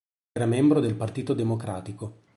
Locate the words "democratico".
1.35-2.21